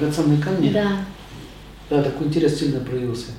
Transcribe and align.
драгоценные 0.00 0.40
камни? 0.40 0.70
Да. 0.70 1.04
Да, 1.88 2.02
такой 2.02 2.28
интерес 2.28 2.58
сильно 2.58 2.80
проявился. 2.80 3.32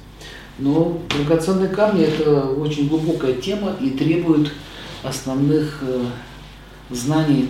Но 0.59 1.01
драгоценные 1.09 1.69
камни– 1.69 2.03
это 2.05 2.45
очень 2.45 2.87
глубокая 2.87 3.33
тема 3.33 3.75
и 3.81 3.89
требует 3.91 4.51
основных 5.03 5.79
э, 5.81 6.05
знаний. 6.89 7.49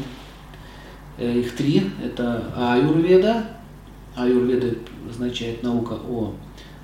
Э, 1.18 1.40
их 1.40 1.56
три. 1.56 1.90
Это 2.04 2.54
аюрведа. 2.56 3.46
Аюрведа 4.16 4.76
означает 5.10 5.64
наука 5.64 5.94
о 6.08 6.34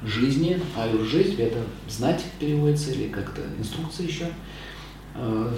жизни. 0.04 0.59
Аюр– 0.75 1.05
жизнь, 1.05 1.41
это 1.41 1.59
знать 1.88 2.23
переводится 2.39 2.91
или 2.91 3.07
как-то 3.07 3.41
инструкция 3.57 4.07
еще. 4.07 4.25
Э, 5.20 5.52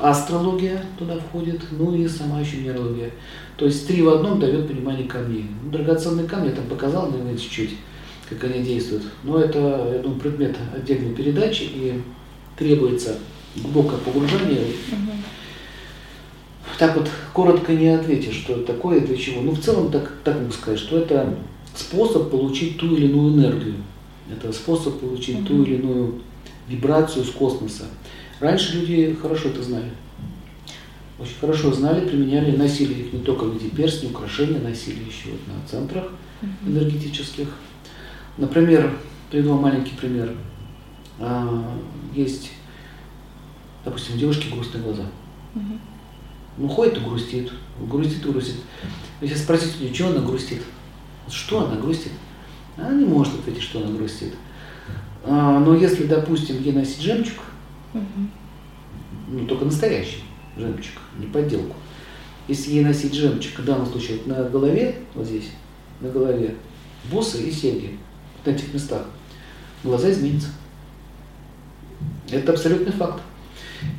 астрология 0.00 0.82
туда 0.98 1.16
входит, 1.18 1.60
ну 1.70 1.94
и 1.94 2.08
сама 2.08 2.40
еще 2.40 2.56
нейрология. 2.56 3.10
То 3.58 3.66
есть 3.66 3.86
три 3.86 4.00
в 4.00 4.08
одном 4.08 4.40
дает 4.40 4.68
понимание 4.68 5.06
камней. 5.06 5.46
Ну, 5.62 5.70
драгоценные 5.70 6.26
камни 6.26 6.48
я 6.48 6.54
там 6.54 6.64
показал, 6.64 7.10
наверное, 7.10 7.36
чуть-чуть, 7.36 7.76
как 8.30 8.44
они 8.44 8.62
действуют. 8.62 9.02
Но 9.22 9.38
это, 9.38 9.58
я 9.92 9.98
думаю, 9.98 10.18
предмет 10.18 10.56
отдельной 10.74 11.14
передачи 11.14 11.64
и 11.64 12.00
требуется 12.56 13.18
глубокое 13.54 13.98
погружение. 13.98 14.60
Угу. 14.60 15.12
Так 16.78 16.96
вот, 16.96 17.10
коротко 17.34 17.74
не 17.74 17.88
ответишь, 17.88 18.36
что 18.36 18.54
это 18.54 18.72
такое 18.72 18.98
и 18.98 19.06
для 19.06 19.16
чего. 19.16 19.42
Ну, 19.42 19.50
в 19.50 19.60
целом, 19.60 19.90
так, 19.90 20.10
так 20.24 20.38
могу 20.38 20.52
сказать, 20.52 20.80
что 20.80 20.96
это 20.96 21.34
способ 21.74 22.30
получить 22.30 22.78
ту 22.78 22.96
или 22.96 23.08
иную 23.08 23.34
энергию. 23.34 23.74
Это 24.30 24.50
способ 24.54 24.98
получить 25.00 25.40
угу. 25.40 25.48
ту 25.48 25.62
или 25.64 25.74
иную 25.74 26.22
вибрацию 26.66 27.26
с 27.26 27.30
космоса. 27.30 27.84
Раньше 28.42 28.76
люди 28.76 29.16
хорошо 29.22 29.50
это 29.50 29.62
знали. 29.62 29.92
Очень 31.20 31.38
хорошо 31.40 31.72
знали, 31.72 32.08
применяли, 32.08 32.56
носили 32.56 32.94
их 32.94 33.12
не 33.12 33.20
только 33.20 33.44
в 33.44 33.54
виде 33.54 33.68
перстней, 33.70 34.10
украшения, 34.10 34.58
носили 34.58 35.04
еще 35.04 35.30
вот 35.30 35.46
на 35.46 35.68
центрах 35.68 36.06
энергетических. 36.66 37.46
Например, 38.36 38.98
приведу 39.30 39.50
вам 39.50 39.62
маленький 39.62 39.94
пример. 39.94 40.34
А, 41.20 41.78
есть, 42.16 42.50
допустим, 43.84 44.16
у 44.16 44.18
девушки 44.18 44.52
грустные 44.52 44.82
глаза. 44.82 45.04
Ну, 46.58 46.68
ходит 46.68 46.96
и 46.96 47.00
грустит, 47.00 47.52
грустит 47.78 48.26
и 48.26 48.28
грустит. 48.28 48.56
Если 49.20 49.36
спросить 49.36 49.76
у 49.78 49.84
нее, 49.84 49.94
чего 49.94 50.08
она 50.08 50.18
грустит, 50.18 50.62
что 51.28 51.64
она 51.64 51.80
грустит, 51.80 52.12
она 52.76 52.92
не 52.92 53.04
может 53.04 53.34
ответить, 53.34 53.62
что 53.62 53.84
она 53.84 53.96
грустит. 53.96 54.34
А, 55.22 55.60
но 55.60 55.76
если, 55.76 56.06
допустим, 56.06 56.60
ей 56.60 56.72
носить 56.72 57.02
жемчуг, 57.02 57.36
ну, 57.94 59.46
только 59.46 59.64
настоящий 59.64 60.22
жемчуг, 60.56 61.00
не 61.18 61.26
подделку. 61.26 61.76
Если 62.48 62.72
ей 62.72 62.84
носить 62.84 63.14
жемчуг, 63.14 63.60
в 63.60 63.64
данном 63.64 63.86
случае 63.86 64.18
на 64.26 64.44
голове, 64.44 64.96
вот 65.14 65.26
здесь, 65.26 65.50
на 66.00 66.08
голове, 66.08 66.56
бусы 67.10 67.42
и 67.42 67.50
серьги, 67.50 67.98
в 68.44 68.48
этих 68.48 68.74
местах, 68.74 69.02
глаза 69.84 70.10
изменятся. 70.10 70.48
Это 72.30 72.52
абсолютный 72.52 72.92
факт. 72.92 73.22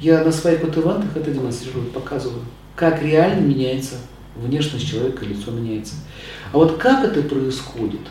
Я 0.02 0.23
на 0.23 0.31
своих 0.31 0.61
вот 0.61 0.78
ивантах 0.78 1.16
это 1.16 1.31
демонстрирую, 1.31 1.88
показываю, 1.88 2.41
как 2.75 3.02
реально 3.02 3.41
меняется 3.41 3.95
внешность 4.35 4.89
человека, 4.89 5.25
лицо 5.25 5.52
меняется. 5.52 5.95
А 6.52 6.57
вот 6.57 6.78
как 6.78 7.05
это 7.05 7.22
происходит, 7.22 8.02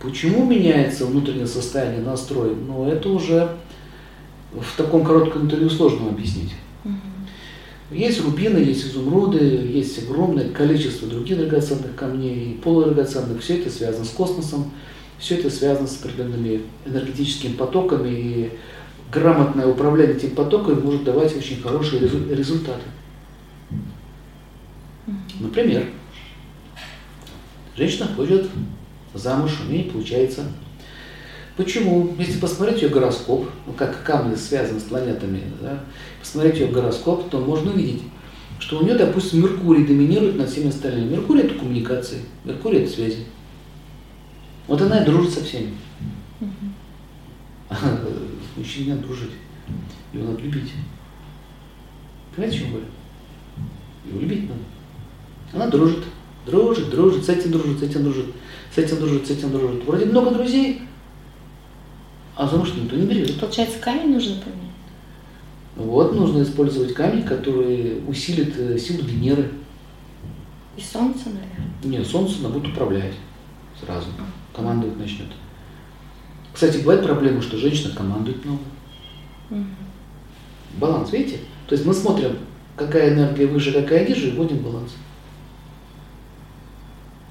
почему 0.00 0.44
меняется 0.44 1.06
внутреннее 1.06 1.46
состояние, 1.46 2.00
настрой, 2.00 2.54
ну 2.54 2.88
это 2.88 3.08
уже 3.08 3.56
в 4.60 4.76
таком 4.76 5.04
коротком 5.04 5.42
интервью 5.42 5.68
сложно 5.68 6.08
объяснить. 6.08 6.54
Есть 7.90 8.24
рубины, 8.24 8.58
есть 8.58 8.86
изумруды, 8.86 9.38
есть 9.38 10.02
огромное 10.02 10.48
количество 10.50 11.06
других 11.06 11.38
драгоценных 11.38 11.94
камней, 11.94 12.58
полудрагоценных. 12.62 13.40
Все 13.42 13.58
это 13.58 13.70
связано 13.70 14.04
с 14.04 14.10
космосом, 14.10 14.72
все 15.18 15.36
это 15.36 15.50
связано 15.50 15.86
с 15.86 16.00
определенными 16.00 16.62
энергетическими 16.86 17.52
потоками. 17.52 18.08
И 18.08 18.50
грамотное 19.12 19.66
управление 19.66 20.16
этим 20.16 20.30
потоком 20.30 20.82
может 20.82 21.04
давать 21.04 21.36
очень 21.36 21.60
хорошие 21.60 22.00
результаты. 22.02 22.82
Например, 25.38 25.86
женщина 27.76 28.08
хочет 28.16 28.48
замуж, 29.12 29.60
у 29.64 29.70
нее 29.70 29.84
не 29.84 29.90
получается 29.90 30.44
Почему? 31.56 32.14
Если 32.18 32.40
посмотреть 32.40 32.82
ее 32.82 32.88
гороскоп, 32.88 33.48
ну, 33.66 33.72
как 33.74 34.02
камни 34.02 34.34
связаны 34.34 34.80
с 34.80 34.84
планетами, 34.84 35.42
да, 35.60 35.84
посмотреть 36.20 36.58
ее 36.58 36.66
гороскоп, 36.68 37.30
то 37.30 37.38
можно 37.38 37.72
увидеть, 37.72 38.02
что 38.58 38.80
у 38.80 38.82
нее, 38.82 38.94
допустим, 38.94 39.42
Меркурий 39.42 39.86
доминирует 39.86 40.36
над 40.36 40.50
всеми 40.50 40.68
остальными. 40.68 41.12
Меркурий– 41.12 41.42
это 41.44 41.54
коммуникации, 41.54 42.22
Меркурий– 42.44 42.78
это 42.80 42.90
связи. 42.90 43.26
Вот 44.66 44.80
она 44.80 45.02
и 45.02 45.04
дружит 45.04 45.32
со 45.32 45.44
всеми. 45.44 45.74
А 47.68 47.76
мужчине 48.56 48.94
надо 48.94 49.06
дружить. 49.06 49.30
Его 50.12 50.30
надо 50.30 50.42
любить. 50.42 50.72
Понимаете, 52.34 52.58
о 52.58 52.60
чем 52.60 52.70
говорю? 52.70 52.86
Его 54.06 54.20
любить 54.20 54.48
надо. 54.48 54.60
Она 55.52 55.66
дружит, 55.68 56.04
дружит, 56.46 56.90
дружит, 56.90 57.24
с 57.24 57.28
этим 57.28 57.52
дружит, 57.52 57.78
с 57.78 57.82
этим 57.82 58.02
дружит, 58.02 58.26
с 58.74 58.78
этим 58.78 58.98
дружит, 58.98 59.26
с 59.26 59.30
этим 59.30 59.52
дружит. 59.52 59.84
Вроде 59.84 60.06
много 60.06 60.32
друзей, 60.32 60.82
а 62.36 62.48
замуж 62.48 62.72
никто 62.74 62.96
не 62.96 63.06
берет. 63.06 63.38
Получается, 63.38 63.78
камень 63.78 64.14
нужно 64.14 64.40
поменять? 64.40 64.64
Вот, 65.76 66.14
нужно 66.14 66.42
использовать 66.42 66.94
камень, 66.94 67.24
который 67.24 68.02
усилит 68.06 68.54
э, 68.56 68.78
силу 68.78 69.04
Венеры. 69.04 69.50
И 70.76 70.80
Солнце, 70.80 71.26
наверное? 71.26 71.72
Нет, 71.82 72.06
Солнце 72.06 72.40
она 72.40 72.48
будет 72.48 72.72
управлять 72.72 73.14
сразу, 73.80 74.06
командовать 74.54 74.98
начнет. 74.98 75.28
Кстати, 76.52 76.78
бывает 76.78 77.02
проблема, 77.02 77.42
что 77.42 77.56
женщина 77.56 77.94
командует 77.94 78.44
много. 78.44 78.62
Угу. 79.50 79.64
Баланс, 80.78 81.12
видите? 81.12 81.38
То 81.66 81.74
есть 81.74 81.84
мы 81.84 81.92
смотрим, 81.92 82.38
какая 82.76 83.12
энергия 83.12 83.46
выше, 83.46 83.72
какая 83.72 84.06
ниже, 84.06 84.28
и 84.28 84.30
вводим 84.32 84.58
баланс. 84.58 84.92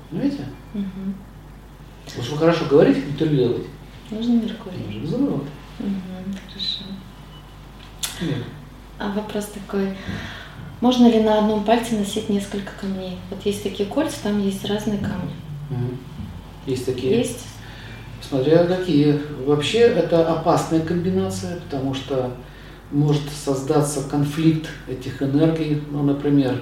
Понимаете? 0.09 0.46
Угу. 0.74 1.13
Потому 2.06 2.24
что 2.24 2.34
вы 2.34 2.40
хорошо 2.40 2.66
говорите, 2.69 3.02
интервью 3.02 3.58
Нужен 4.13 4.41
Меркурий. 4.41 5.03
Изумруд. 5.03 5.44
Угу, 5.79 6.38
хорошо. 6.47 6.84
Нет. 8.22 8.44
А 9.00 9.12
вопрос 9.12 9.46
такой. 9.47 9.96
Можно 10.81 11.07
ли 11.07 11.22
на 11.22 11.40
одном 11.40 11.63
пальце 11.63 11.96
носить 11.96 12.29
несколько 12.29 12.72
камней? 12.79 13.18
Вот 13.29 13.44
есть 13.46 13.63
такие 13.63 13.90
кольца, 13.90 14.18
там 14.24 14.40
есть 14.40 14.66
разные 14.66 15.00
камни. 15.00 15.34
Угу. 15.69 15.97
Есть 16.68 16.85
такие? 16.85 17.18
Есть. 17.18 17.46
Смотря 18.22 18.66
какие. 18.66 19.19
Вообще 19.46 19.79
это 19.79 20.31
опасная 20.31 20.81
комбинация, 20.81 21.59
потому 21.62 21.94
что 21.94 22.35
может 22.91 23.24
создаться 23.31 24.07
конфликт 24.07 24.69
этих 24.88 25.22
энергий. 25.22 25.81
Ну, 25.90 26.03
например, 26.03 26.62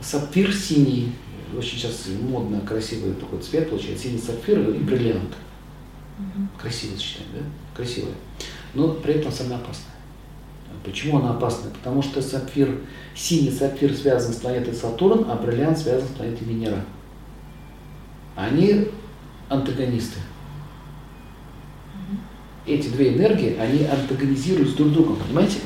сапфир 0.00 0.52
синий 0.52 1.14
очень 1.56 1.78
сейчас 1.78 2.06
модно, 2.22 2.60
красивый 2.60 3.14
такой 3.14 3.40
цвет 3.40 3.70
получается, 3.70 4.04
синий 4.04 4.18
сапфир 4.18 4.60
и 4.70 4.78
бриллиант. 4.78 5.34
Угу. 6.18 6.48
Красиво 6.60 6.96
сочетание, 6.96 7.32
да? 7.34 7.40
Красивое. 7.76 8.14
Но 8.74 8.94
при 8.94 9.14
этом 9.14 9.32
самое 9.32 9.56
опасное. 9.56 9.94
Почему 10.84 11.18
она 11.18 11.30
опасная? 11.30 11.72
Потому 11.72 12.02
что 12.02 12.22
сапфир, 12.22 12.80
синий 13.14 13.50
сапфир 13.50 13.94
связан 13.94 14.32
с 14.32 14.36
планетой 14.36 14.74
Сатурн, 14.74 15.26
а 15.28 15.36
бриллиант 15.36 15.78
связан 15.78 16.08
с 16.08 16.12
планетой 16.12 16.46
Венера. 16.46 16.84
Они 18.34 18.88
антагонисты. 19.48 20.20
Эти 22.66 22.88
две 22.88 23.14
энергии, 23.14 23.56
они 23.56 23.84
антагонизируют 23.84 24.76
друг 24.76 24.92
друга, 24.92 25.16
понимаете? 25.16 25.58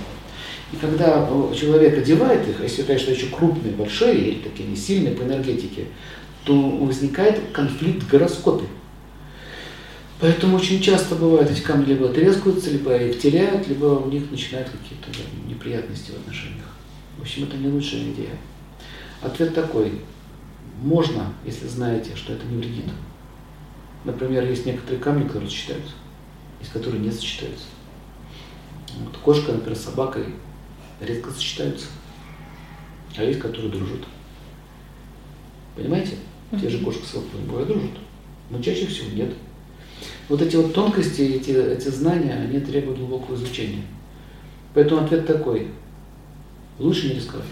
И 0.75 0.77
когда 0.77 1.29
человек 1.55 1.99
одевает 1.99 2.49
их, 2.49 2.61
если, 2.61 2.83
конечно, 2.83 3.13
еще 3.13 3.27
крупные, 3.27 3.73
большие, 3.73 4.17
или 4.17 4.39
такие 4.41 4.69
не 4.69 4.75
сильные 4.75 5.15
по 5.15 5.23
энергетике, 5.23 5.87
то 6.45 6.53
возникает 6.53 7.41
конфликт 7.53 8.03
в 8.03 8.11
гороскопе. 8.11 8.67
Поэтому 10.19 10.57
очень 10.57 10.83
часто 10.83 11.15
бывает, 11.15 11.49
эти 11.49 11.61
камни 11.61 11.85
либо 11.85 12.09
трескаются, 12.09 12.71
либо 12.71 12.97
их 12.97 13.21
теряют, 13.21 13.69
либо 13.69 13.85
у 13.85 14.11
них 14.11 14.29
начинают 14.33 14.69
какие-то 14.69 15.11
неприятности 15.49 16.11
в 16.11 16.17
отношениях. 16.17 16.67
В 17.19 17.23
общем, 17.23 17.45
это 17.45 17.57
не 17.57 17.69
лучшая 17.69 18.03
идея. 18.11 18.37
Ответ 19.23 19.55
такой. 19.55 20.01
Можно, 20.83 21.33
если 21.45 21.69
знаете, 21.69 22.17
что 22.17 22.33
это 22.33 22.45
не 22.47 22.57
вредит. 22.57 22.87
Например, 24.05 24.45
есть 24.45 24.67
некоторые 24.67 25.01
камни, 25.01 25.25
которые 25.25 25.49
сочетаются, 25.49 25.93
из 26.61 26.69
которых 26.69 26.99
не 26.99 27.13
сочетаются. 27.13 27.67
Вот 29.05 29.17
кошка, 29.19 29.53
например, 29.53 29.79
с 29.79 29.85
собакой 29.85 30.25
редко 31.01 31.31
сочетаются. 31.31 31.87
А 33.17 33.23
есть, 33.23 33.41
которые 33.41 33.71
дружат. 33.71 34.01
Понимаете? 35.77 36.17
Те 36.61 36.69
же 36.69 36.79
кошка 36.85 37.05
с 37.05 37.11
собакой 37.11 37.67
дружат. 37.67 37.91
Но 38.51 38.63
чаще 38.63 38.87
всего 38.87 39.11
нет. 39.15 39.33
Вот 40.29 40.41
эти 40.41 40.57
вот 40.57 40.75
тонкости, 40.75 41.23
эти, 41.23 41.51
эти 41.51 41.89
знания, 41.89 42.35
они 42.35 42.61
требуют 42.61 42.99
глубокого 42.99 43.35
изучения. 43.37 43.83
Поэтому 44.75 45.05
ответ 45.05 45.27
такой. 45.27 45.69
Лучше 46.79 47.09
не 47.09 47.15
рисковать. 47.15 47.47